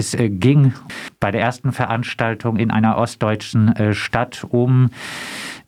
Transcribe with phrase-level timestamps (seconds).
[0.00, 0.72] Es äh, ging
[1.20, 4.88] bei der ersten Veranstaltung in einer ostdeutschen äh, Stadt um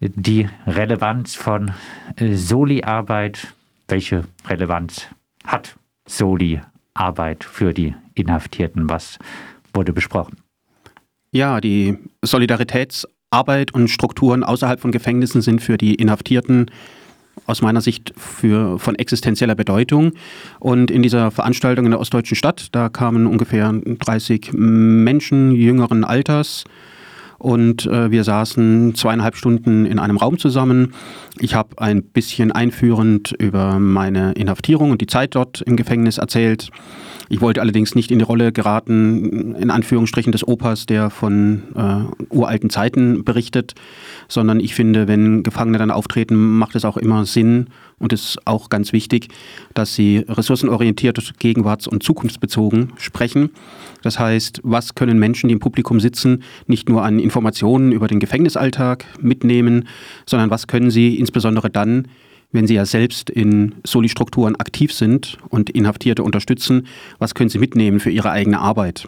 [0.00, 1.72] die Relevanz von
[2.16, 3.48] äh, Soli-Arbeit.
[3.88, 5.08] Welche Relevanz
[5.44, 5.76] hat
[6.06, 8.88] Soli-Arbeit für die Inhaftierten?
[8.88, 9.18] Was
[9.74, 10.38] wurde besprochen?
[11.30, 16.70] Ja, die Solidaritätsarbeit und Strukturen außerhalb von Gefängnissen sind für die Inhaftierten
[17.46, 20.12] aus meiner Sicht für, von existenzieller Bedeutung.
[20.60, 26.64] Und in dieser Veranstaltung in der ostdeutschen Stadt, da kamen ungefähr 30 Menschen jüngeren Alters,
[27.42, 30.94] und äh, wir saßen zweieinhalb Stunden in einem Raum zusammen.
[31.40, 36.70] Ich habe ein bisschen einführend über meine Inhaftierung und die Zeit dort im Gefängnis erzählt.
[37.28, 42.24] Ich wollte allerdings nicht in die Rolle geraten, in Anführungsstrichen des Opas, der von äh,
[42.32, 43.74] uralten Zeiten berichtet,
[44.28, 47.66] sondern ich finde, wenn Gefangene dann auftreten, macht es auch immer Sinn
[48.02, 49.28] und es ist auch ganz wichtig,
[49.74, 53.50] dass sie ressourcenorientiert, gegenwarts- und zukunftsbezogen sprechen.
[54.02, 58.18] Das heißt, was können Menschen, die im Publikum sitzen, nicht nur an Informationen über den
[58.18, 59.86] Gefängnisalltag mitnehmen,
[60.26, 62.08] sondern was können sie insbesondere dann,
[62.50, 66.88] wenn sie ja selbst in Soli-Strukturen aktiv sind und Inhaftierte unterstützen,
[67.20, 69.06] was können sie mitnehmen für ihre eigene Arbeit?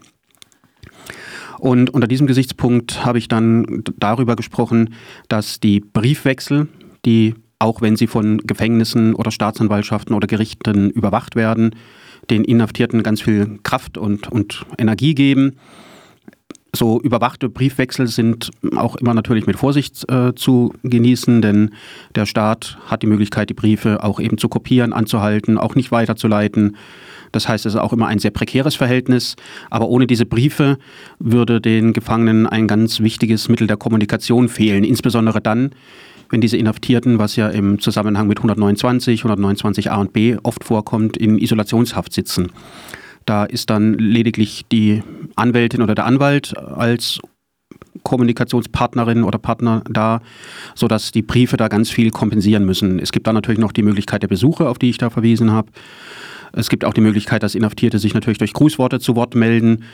[1.59, 4.95] Und unter diesem Gesichtspunkt habe ich dann darüber gesprochen,
[5.28, 6.69] dass die Briefwechsel,
[7.05, 7.34] die
[7.65, 11.75] auch wenn sie von Gefängnissen oder Staatsanwaltschaften oder Gerichten überwacht werden,
[12.29, 15.56] den Inhaftierten ganz viel Kraft und, und Energie geben.
[16.77, 21.71] So überwachte Briefwechsel sind auch immer natürlich mit Vorsicht äh, zu genießen, denn
[22.15, 26.77] der Staat hat die Möglichkeit, die Briefe auch eben zu kopieren, anzuhalten, auch nicht weiterzuleiten.
[27.33, 29.37] Das heißt, es ist auch immer ein sehr prekäres Verhältnis.
[29.71, 30.77] Aber ohne diese Briefe
[31.19, 35.71] würde den Gefangenen ein ganz wichtiges Mittel der Kommunikation fehlen, insbesondere dann,
[36.35, 41.39] wenn diese Inhaftierten, was ja im Zusammenhang mit 129, 129a und b oft vorkommt, in
[41.39, 42.51] Isolationshaft sitzen.
[43.25, 45.05] Da ist dann lediglich die
[45.37, 47.21] Anwältin oder der Anwalt als
[48.03, 50.23] Kommunikationspartnerin oder Partner da,
[50.75, 52.99] sodass die Briefe da ganz viel kompensieren müssen.
[52.99, 55.71] Es gibt da natürlich noch die Möglichkeit der Besuche, auf die ich da verwiesen habe.
[56.53, 59.84] Es gibt auch die Möglichkeit, dass Inhaftierte sich natürlich durch Grußworte zu Wort melden.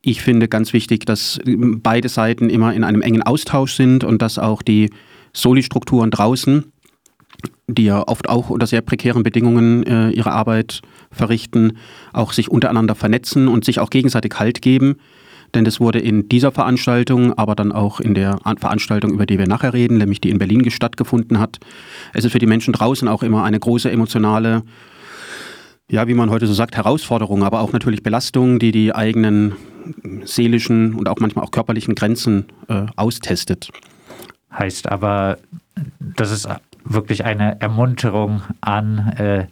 [0.00, 4.38] Ich finde ganz wichtig, dass beide Seiten immer in einem engen Austausch sind und dass
[4.38, 4.88] auch die
[5.36, 6.72] Soli-Strukturen draußen,
[7.68, 10.80] die ja oft auch unter sehr prekären Bedingungen äh, ihre Arbeit
[11.10, 11.76] verrichten,
[12.12, 14.96] auch sich untereinander vernetzen und sich auch gegenseitig Halt geben.
[15.54, 19.46] Denn das wurde in dieser Veranstaltung, aber dann auch in der Veranstaltung, über die wir
[19.46, 21.58] nachher reden, nämlich die in Berlin stattgefunden hat.
[22.12, 24.62] Es ist für die Menschen draußen auch immer eine große emotionale,
[25.88, 29.54] ja, wie man heute so sagt, Herausforderung, aber auch natürlich Belastung, die die eigenen
[30.24, 33.70] seelischen und auch manchmal auch körperlichen Grenzen äh, austestet.
[34.52, 35.38] Heißt aber,
[36.00, 36.48] das ist
[36.84, 39.46] wirklich eine Ermunterung an äh,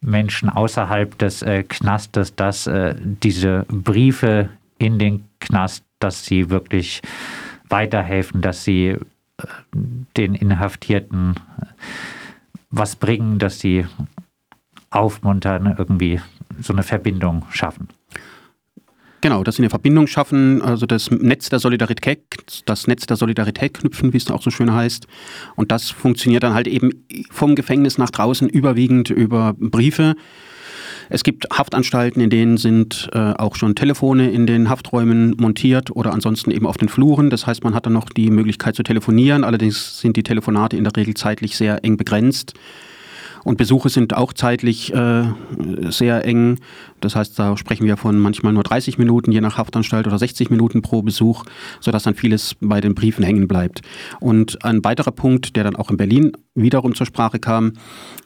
[0.00, 7.02] Menschen außerhalb des äh, Knastes, dass äh, diese Briefe in den Knast, dass sie wirklich
[7.68, 8.98] weiterhelfen, dass sie äh,
[10.16, 11.34] den Inhaftierten
[12.70, 13.86] was bringen, dass sie
[14.90, 16.20] aufmuntern, irgendwie
[16.60, 17.88] so eine Verbindung schaffen.
[19.22, 22.20] Genau, dass sie eine Verbindung schaffen, also das Netz der Solidarität,
[22.66, 25.06] das Netz der Solidarität knüpfen, wie es auch so schön heißt.
[25.56, 26.90] Und das funktioniert dann halt eben
[27.30, 30.16] vom Gefängnis nach draußen überwiegend über Briefe.
[31.08, 36.12] Es gibt Haftanstalten, in denen sind äh, auch schon Telefone in den Hafträumen montiert oder
[36.12, 37.30] ansonsten eben auf den Fluren.
[37.30, 39.44] Das heißt, man hat dann noch die Möglichkeit zu telefonieren.
[39.44, 42.54] Allerdings sind die Telefonate in der Regel zeitlich sehr eng begrenzt.
[43.46, 45.22] Und Besuche sind auch zeitlich äh,
[45.88, 46.58] sehr eng.
[46.98, 50.50] Das heißt, da sprechen wir von manchmal nur 30 Minuten, je nach Haftanstalt, oder 60
[50.50, 51.44] Minuten pro Besuch,
[51.78, 53.82] sodass dann vieles bei den Briefen hängen bleibt.
[54.18, 57.74] Und ein weiterer Punkt, der dann auch in Berlin wiederum zur Sprache kam,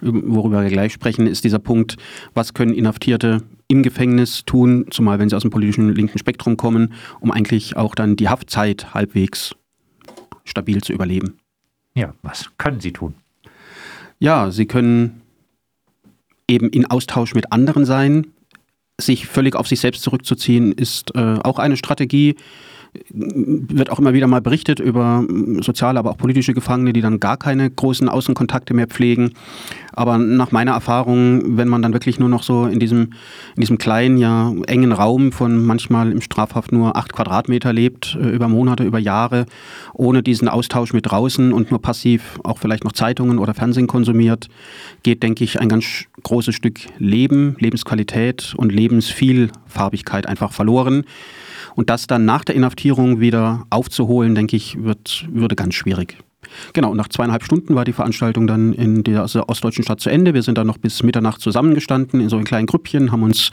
[0.01, 1.99] worüber wir gleich sprechen, ist dieser Punkt,
[2.33, 6.95] was können Inhaftierte im Gefängnis tun, zumal wenn sie aus dem politischen linken Spektrum kommen,
[7.21, 9.55] um eigentlich auch dann die Haftzeit halbwegs
[10.45, 11.37] stabil zu überleben.
[11.95, 13.17] Ja, was können sie tun?
[14.21, 15.23] Ja, sie können
[16.47, 18.29] eben in Austausch mit anderen sein.
[19.01, 22.37] Sich völlig auf sich selbst zurückzuziehen, ist äh, auch eine Strategie
[23.11, 25.25] wird auch immer wieder mal berichtet über
[25.61, 29.33] soziale, aber auch politische Gefangene, die dann gar keine großen Außenkontakte mehr pflegen.
[29.93, 33.13] Aber nach meiner Erfahrung, wenn man dann wirklich nur noch so in diesem,
[33.55, 38.29] in diesem kleinen, ja engen Raum von manchmal im Strafhaft nur acht Quadratmeter lebt, äh,
[38.31, 39.47] über Monate, über Jahre,
[39.93, 44.49] ohne diesen Austausch mit draußen und nur passiv auch vielleicht noch Zeitungen oder Fernsehen konsumiert,
[45.03, 45.85] geht, denke ich, ein ganz
[46.23, 51.05] großes Stück Leben, Lebensqualität und Lebensvielfarbigkeit einfach verloren.
[51.75, 56.17] Und das dann nach der Inhaftierung wieder aufzuholen, denke ich, wird, würde ganz schwierig.
[56.73, 60.35] Genau, nach zweieinhalb Stunden war die Veranstaltung dann in der ostdeutschen Stadt zu Ende.
[60.35, 63.51] Wir sind dann noch bis Mitternacht zusammengestanden in so einem kleinen Grüppchen, haben uns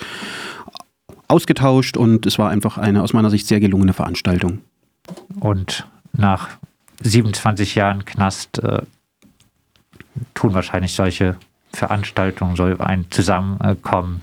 [1.28, 4.60] ausgetauscht und es war einfach eine aus meiner Sicht sehr gelungene Veranstaltung.
[5.40, 6.50] Und nach
[7.02, 8.82] 27 Jahren Knast äh,
[10.34, 11.36] tun wahrscheinlich solche
[11.74, 14.22] Veranstaltungen, so ein Zusammenkommen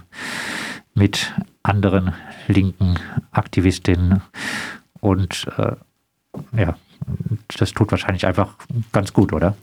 [0.95, 1.33] mit
[1.65, 2.13] anderen
[2.47, 2.95] linken
[3.33, 4.23] Aktivistinnen
[5.01, 5.73] und äh,
[6.57, 6.77] ja,
[7.59, 8.55] das tut wahrscheinlich einfach
[8.93, 9.57] ganz gut, oder?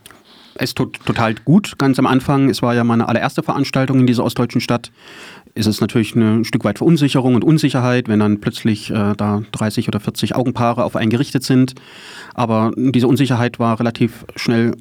[0.54, 2.50] Es tut total gut, ganz am Anfang.
[2.50, 4.92] Es war ja meine allererste Veranstaltung in dieser ostdeutschen Stadt.
[5.54, 9.88] Ist es natürlich ein Stück weit Verunsicherung und Unsicherheit, wenn dann plötzlich äh, da 30
[9.88, 11.74] oder 40 Augenpaare auf einen gerichtet sind.
[12.34, 14.76] Aber diese Unsicherheit war relativ schnell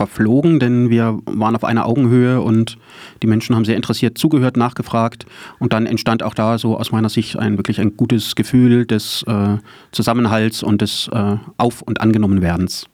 [0.00, 2.78] verflogen, denn wir waren auf einer Augenhöhe und
[3.22, 5.26] die Menschen haben sehr interessiert zugehört, nachgefragt
[5.58, 9.22] und dann entstand auch da so aus meiner Sicht ein wirklich ein gutes Gefühl des
[9.24, 9.58] äh,
[9.92, 12.86] Zusammenhalts und des äh, Auf- und Angenommenwerdens.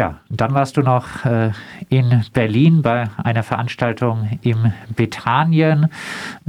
[0.00, 1.50] Ja, dann warst du noch äh,
[1.90, 5.90] in Berlin bei einer Veranstaltung im Bethanien.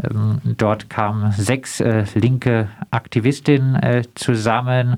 [0.01, 4.95] Ähm, dort kamen sechs äh, linke Aktivistinnen äh, zusammen,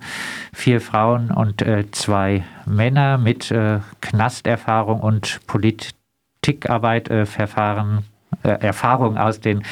[0.54, 8.04] vier Frauen und äh, zwei Männer mit äh, Knasterfahrung und Politikarbeit, äh, Verfahren,
[8.44, 9.64] Erfahrung aus den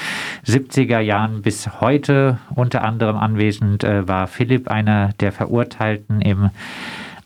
[0.48, 2.40] 70er Jahren bis heute.
[2.56, 6.52] Unter anderem anwesend war Philipp, einer der Verurteilten im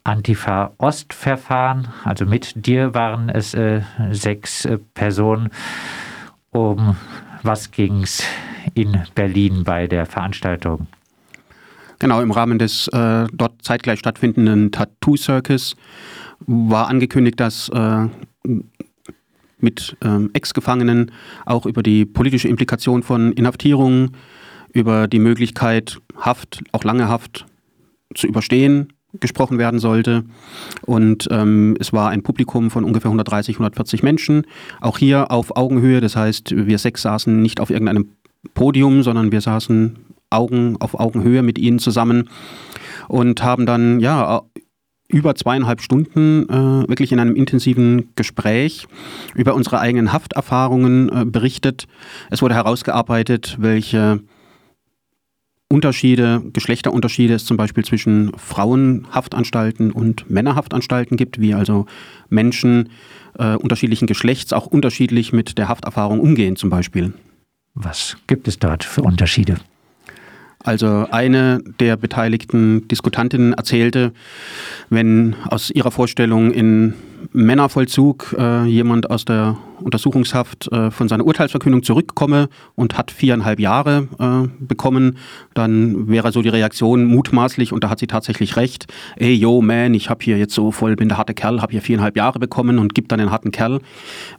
[0.06, 1.90] Antifa-Ost-Verfahren.
[2.04, 3.82] Also mit dir waren es äh,
[4.12, 5.50] sechs äh, Personen.
[6.52, 6.96] Um
[7.44, 8.24] was ging es
[8.74, 10.88] in Berlin bei der Veranstaltung?
[12.00, 15.76] Genau, im Rahmen des äh, dort zeitgleich stattfindenden Tattoo Circus
[16.40, 18.08] war angekündigt, dass äh,
[19.60, 21.12] mit ähm, Ex-Gefangenen
[21.46, 24.12] auch über die politische Implikation von Inhaftierungen,
[24.74, 27.46] über die Möglichkeit, Haft, auch lange Haft
[28.14, 30.24] zu überstehen, gesprochen werden sollte.
[30.82, 34.46] Und ähm, es war ein Publikum von ungefähr 130, 140 Menschen.
[34.82, 36.02] Auch hier auf Augenhöhe.
[36.02, 38.12] Das heißt, wir sechs saßen nicht auf irgendeinem
[38.54, 39.98] Podium, sondern wir saßen
[40.30, 42.30] Augen auf Augenhöhe mit ihnen zusammen
[43.08, 44.42] und haben dann ja
[45.08, 48.88] über zweieinhalb Stunden äh, wirklich in einem intensiven Gespräch
[49.36, 51.88] über unsere eigenen Hafterfahrungen äh, berichtet.
[52.32, 54.22] Es wurde herausgearbeitet, welche
[55.68, 61.88] Unterschiede, Geschlechterunterschiede es zum Beispiel zwischen Frauenhaftanstalten und Männerhaftanstalten gibt, wie also
[62.30, 62.90] Menschen
[63.38, 67.14] äh, unterschiedlichen Geschlechts auch unterschiedlich mit der Hafterfahrung umgehen zum Beispiel.
[67.74, 69.58] Was gibt es dort für Unterschiede?
[70.60, 74.14] Also eine der beteiligten Diskutantinnen erzählte,
[74.90, 76.96] wenn aus ihrer Vorstellung in
[77.34, 84.08] Männervollzug äh, jemand aus der Untersuchungshaft äh, von seiner Urteilsverkündung zurückkomme und hat viereinhalb Jahre
[84.20, 85.18] äh, bekommen,
[85.54, 88.88] dann wäre so die Reaktion mutmaßlich, und da hat sie tatsächlich recht,
[89.18, 91.82] ey, yo, man, ich habe hier jetzt so voll, bin der harte Kerl, habe hier
[91.82, 93.80] viereinhalb Jahre bekommen und gibt dann den harten Kerl.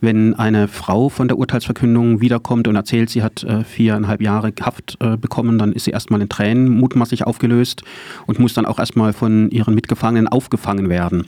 [0.00, 4.96] Wenn eine Frau von der Urteilsverkündung wiederkommt und erzählt, sie hat äh, viereinhalb Jahre Haft
[5.00, 7.82] äh, bekommen, dann ist sie erstmal in Tränen mutmaßlich aufgelöst
[8.26, 11.26] und muss dann auch erstmal von ihren Mitgefangenen aufgefangen werden.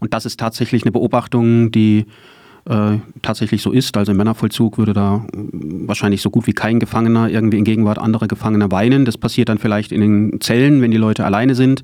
[0.00, 2.06] Und das ist tatsächlich eine Beobachtung, die
[2.70, 3.96] äh, tatsächlich so ist.
[3.96, 5.38] Also im Männervollzug würde da äh,
[5.88, 9.04] wahrscheinlich so gut wie kein Gefangener irgendwie in Gegenwart anderer Gefangener weinen.
[9.04, 11.82] Das passiert dann vielleicht in den Zellen, wenn die Leute alleine sind.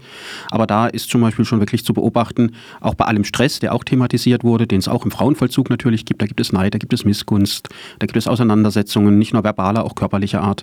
[0.49, 3.83] Aber da ist zum Beispiel schon wirklich zu beobachten, auch bei allem Stress, der auch
[3.83, 6.23] thematisiert wurde, den es auch im Frauenvollzug natürlich gibt.
[6.23, 7.69] Da gibt es Neid, da gibt es Missgunst,
[7.99, 10.63] da gibt es Auseinandersetzungen, nicht nur verbaler, auch körperlicher Art.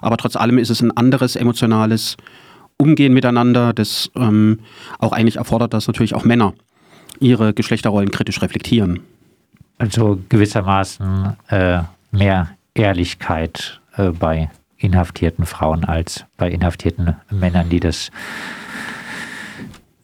[0.00, 2.16] Aber trotz allem ist es ein anderes emotionales
[2.78, 4.60] Umgehen miteinander, das ähm,
[4.98, 6.54] auch eigentlich erfordert, dass natürlich auch Männer
[7.20, 9.00] ihre Geschlechterrollen kritisch reflektieren.
[9.78, 11.80] Also gewissermaßen äh,
[12.10, 18.10] mehr Ehrlichkeit äh, bei inhaftierten Frauen als bei inhaftierten Männern, die das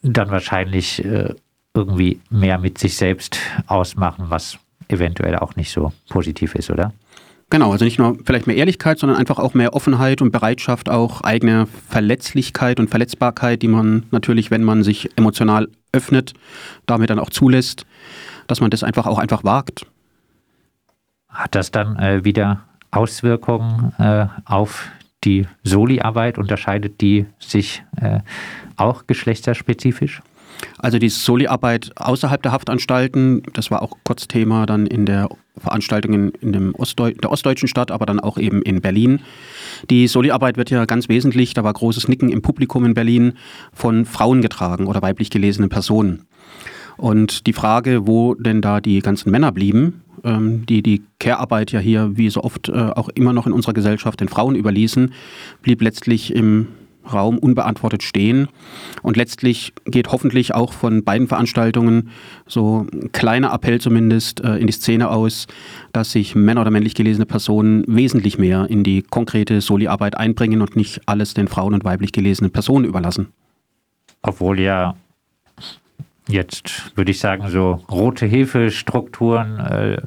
[0.01, 1.33] dann wahrscheinlich äh,
[1.73, 6.93] irgendwie mehr mit sich selbst ausmachen, was eventuell auch nicht so positiv ist, oder?
[7.49, 11.21] Genau, also nicht nur vielleicht mehr Ehrlichkeit, sondern einfach auch mehr Offenheit und Bereitschaft, auch
[11.21, 16.33] eigene Verletzlichkeit und Verletzbarkeit, die man natürlich, wenn man sich emotional öffnet,
[16.87, 17.85] damit dann auch zulässt,
[18.47, 19.85] dass man das einfach auch einfach wagt.
[21.29, 24.87] Hat das dann äh, wieder Auswirkungen äh, auf
[25.23, 26.37] die Soli-Arbeit?
[26.37, 28.19] Unterscheidet die sich äh,
[28.77, 30.21] auch geschlechterspezifisch?
[30.77, 36.13] Also die Soli-Arbeit außerhalb der Haftanstalten, das war auch kurz Thema dann in der Veranstaltung
[36.13, 39.21] in, in dem Ostdeu der ostdeutschen Stadt, aber dann auch eben in Berlin.
[39.89, 43.33] Die Soli-Arbeit wird ja ganz wesentlich, da war großes Nicken im Publikum in Berlin,
[43.73, 46.27] von Frauen getragen oder weiblich gelesenen Personen.
[46.97, 51.79] Und die Frage, wo denn da die ganzen Männer blieben, ähm, die die Care-Arbeit ja
[51.79, 55.13] hier wie so oft äh, auch immer noch in unserer Gesellschaft den Frauen überließen,
[55.61, 56.67] blieb letztlich im
[57.11, 58.47] Raum unbeantwortet stehen.
[59.03, 62.09] Und letztlich geht hoffentlich auch von beiden Veranstaltungen
[62.47, 65.47] so ein kleiner Appell zumindest äh, in die Szene aus,
[65.93, 70.75] dass sich männer- oder männlich gelesene Personen wesentlich mehr in die konkrete Soli-Arbeit einbringen und
[70.75, 73.27] nicht alles den Frauen- und weiblich gelesenen Personen überlassen.
[74.23, 74.95] Obwohl ja
[76.27, 79.97] jetzt, würde ich sagen, so rote Hilfestrukturen äh,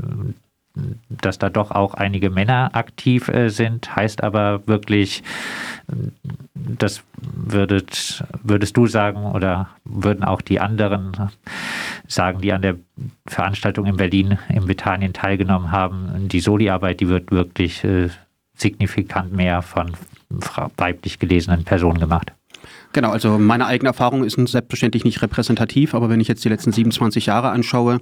[1.09, 5.23] dass da doch auch einige Männer aktiv äh, sind, heißt aber wirklich,
[6.55, 11.31] das würdet, würdest du sagen oder würden auch die anderen
[12.07, 12.77] sagen, die an der
[13.27, 18.09] Veranstaltung in Berlin in Britannien teilgenommen haben, die Soli-Arbeit, die wird wirklich äh,
[18.55, 19.93] signifikant mehr von
[20.77, 22.33] weiblich gelesenen Personen gemacht.
[22.99, 26.73] Genau, also meine eigene Erfahrung ist selbstverständlich nicht repräsentativ, aber wenn ich jetzt die letzten
[26.73, 28.01] 27 Jahre anschaue,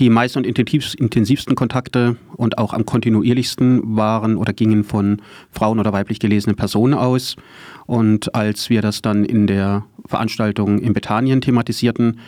[0.00, 5.92] die meisten und intensivsten Kontakte und auch am kontinuierlichsten waren oder gingen von Frauen oder
[5.92, 7.36] weiblich gelesenen Personen aus.
[7.84, 12.18] Und als wir das dann in der Veranstaltung in Bethanien thematisierten,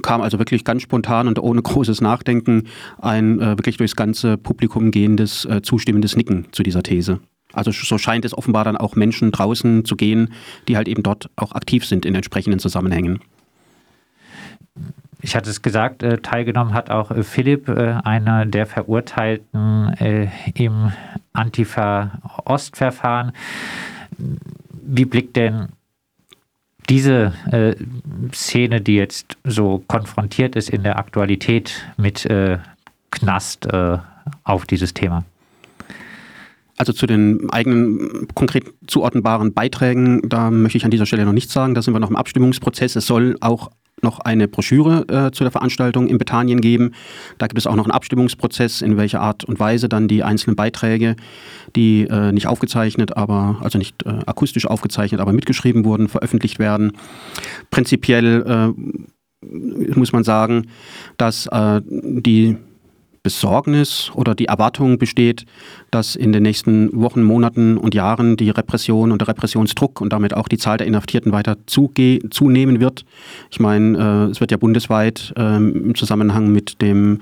[0.00, 2.62] kam also wirklich ganz spontan und ohne großes Nachdenken
[2.96, 7.20] ein äh, wirklich durchs ganze Publikum gehendes, äh, zustimmendes Nicken zu dieser These.
[7.56, 10.32] Also so scheint es offenbar dann auch Menschen draußen zu gehen,
[10.68, 13.20] die halt eben dort auch aktiv sind in entsprechenden Zusammenhängen.
[15.22, 20.28] Ich hatte es gesagt, äh, teilgenommen hat auch äh, Philipp, äh, einer der Verurteilten äh,
[20.54, 20.92] im
[21.32, 23.32] Antifa-Ostverfahren.
[24.70, 25.68] Wie blickt denn
[26.88, 27.74] diese äh,
[28.32, 32.28] Szene, die jetzt so konfrontiert ist in der Aktualität mit
[33.10, 33.68] Knast,
[34.44, 35.24] auf dieses Thema?
[36.78, 41.52] Also zu den eigenen konkret zuordnenbaren Beiträgen, da möchte ich an dieser Stelle noch nichts
[41.52, 41.74] sagen.
[41.74, 42.96] Da sind wir noch im Abstimmungsprozess.
[42.96, 43.70] Es soll auch
[44.02, 46.92] noch eine Broschüre äh, zu der Veranstaltung in Bethanien geben.
[47.38, 50.54] Da gibt es auch noch einen Abstimmungsprozess, in welcher Art und Weise dann die einzelnen
[50.54, 51.16] Beiträge,
[51.74, 56.92] die äh, nicht aufgezeichnet, aber also nicht äh, akustisch aufgezeichnet, aber mitgeschrieben wurden, veröffentlicht werden.
[57.70, 59.48] Prinzipiell äh,
[59.98, 60.66] muss man sagen,
[61.16, 62.56] dass äh, die
[63.26, 65.46] Besorgnis oder die Erwartung besteht,
[65.90, 70.32] dass in den nächsten Wochen, Monaten und Jahren die Repression und der Repressionsdruck und damit
[70.32, 73.04] auch die Zahl der Inhaftierten weiter zunehmen wird.
[73.50, 77.18] Ich meine, äh, es wird ja bundesweit ähm, im Zusammenhang mit dem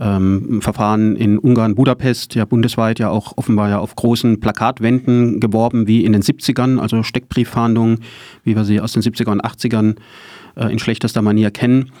[0.00, 5.86] ähm, Verfahren in Ungarn, Budapest, ja bundesweit ja auch offenbar ja auf großen Plakatwänden geworben,
[5.86, 8.00] wie in den 70ern, also Steckbrieffahndungen,
[8.42, 9.96] wie wir sie aus den 70er und 80ern
[10.56, 11.92] äh, in schlechtester Manier kennen.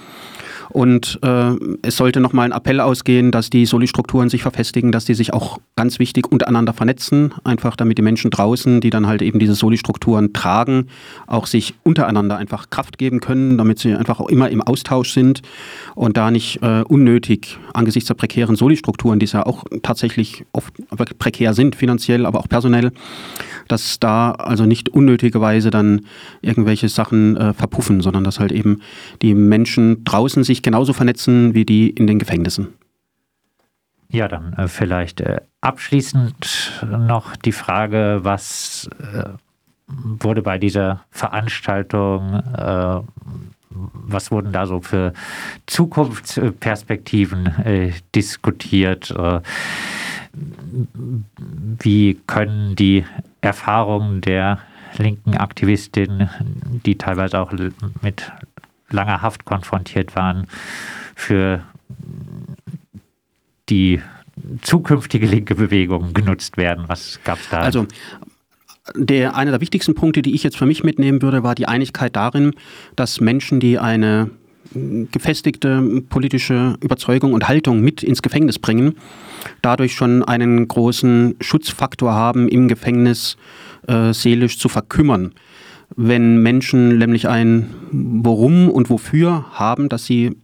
[0.70, 5.14] Und äh, es sollte nochmal ein Appell ausgehen, dass die Soli-Strukturen sich verfestigen, dass die
[5.14, 9.38] sich auch ganz wichtig untereinander vernetzen, einfach damit die Menschen draußen, die dann halt eben
[9.38, 10.88] diese Soli-Strukturen tragen,
[11.26, 15.42] auch sich untereinander einfach Kraft geben können, damit sie einfach auch immer im Austausch sind
[15.94, 20.72] und da nicht äh, unnötig angesichts der prekären Soli-Strukturen, die ja auch tatsächlich oft
[21.18, 22.92] prekär sind, finanziell, aber auch personell,
[23.68, 26.02] dass da also nicht unnötigerweise dann
[26.42, 28.80] irgendwelche Sachen äh, verpuffen, sondern dass halt eben
[29.22, 32.68] die Menschen draußen sich genauso vernetzen wie die in den Gefängnissen.
[34.08, 39.24] Ja, dann äh, vielleicht äh, abschließend noch die Frage, was äh,
[39.88, 43.00] wurde bei dieser Veranstaltung, äh,
[43.70, 45.12] was wurden da so für
[45.66, 49.14] Zukunftsperspektiven äh, diskutiert?
[51.80, 53.04] wie können die
[53.40, 54.58] Erfahrungen der
[54.98, 56.28] linken Aktivistinnen,
[56.84, 57.52] die teilweise auch
[58.02, 58.30] mit
[58.90, 60.46] langer Haft konfrontiert waren,
[61.14, 61.62] für
[63.68, 64.00] die
[64.62, 66.84] zukünftige linke Bewegung genutzt werden?
[66.88, 67.60] Was gab es da?
[67.60, 67.86] Also
[68.94, 72.14] der, einer der wichtigsten Punkte, die ich jetzt für mich mitnehmen würde, war die Einigkeit
[72.14, 72.52] darin,
[72.94, 74.30] dass Menschen, die eine
[74.74, 78.96] gefestigte politische Überzeugung und Haltung mit ins Gefängnis bringen,
[79.62, 83.36] dadurch schon einen großen Schutzfaktor haben, im Gefängnis
[83.86, 85.32] äh, seelisch zu verkümmern.
[85.96, 90.36] Wenn Menschen nämlich ein Worum und Wofür haben, dass sie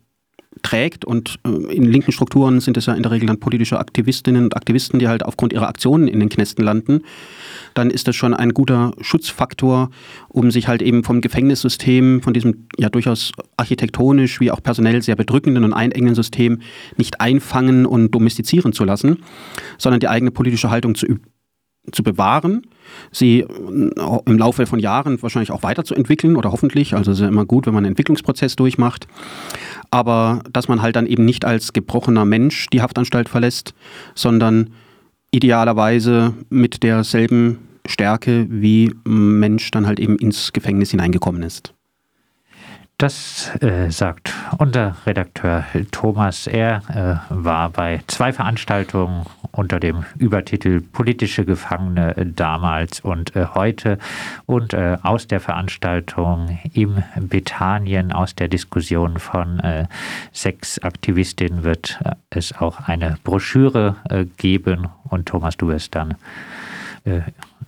[0.62, 4.44] trägt und äh, in linken Strukturen sind es ja in der Regel dann politische Aktivistinnen
[4.44, 7.02] und Aktivisten, die halt aufgrund ihrer Aktionen in den Knästen landen,
[7.74, 9.90] dann ist das schon ein guter Schutzfaktor,
[10.28, 15.16] um sich halt eben vom Gefängnissystem, von diesem ja durchaus architektonisch wie auch personell sehr
[15.16, 16.60] bedrückenden und einengenden System
[16.96, 19.18] nicht einfangen und domestizieren zu lassen,
[19.78, 21.06] sondern die eigene politische Haltung zu
[21.90, 22.62] zu bewahren,
[23.10, 23.46] sie äh,
[24.26, 26.94] im Laufe von Jahren wahrscheinlich auch weiterzuentwickeln oder hoffentlich.
[26.94, 29.08] Also es ist ja immer gut, wenn man einen Entwicklungsprozess durchmacht.
[29.90, 33.74] Aber dass man halt dann eben nicht als gebrochener Mensch die Haftanstalt verlässt,
[34.14, 34.70] sondern
[35.32, 41.74] idealerweise mit derselben Stärke, wie Mensch dann halt eben ins Gefängnis hineingekommen ist.
[42.98, 46.46] Das äh, sagt unser Redakteur Thomas.
[46.46, 46.82] Er
[47.28, 53.98] äh, war bei zwei Veranstaltungen unter dem Übertitel Politische Gefangene damals und äh, heute
[54.46, 59.86] und äh, aus der Veranstaltung im Bethanien, aus der Diskussion von äh,
[60.32, 63.96] sechs Aktivistinnen wird äh, es auch eine Broschüre
[64.36, 66.14] geben und Thomas, du wirst dann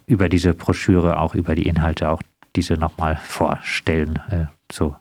[0.06, 2.22] über diese Broschüre, auch über die Inhalte, auch
[2.54, 4.18] diese nochmal vorstellen.
[4.70, 4.96] so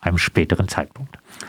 [0.00, 1.18] einem späteren Zeitpunkt.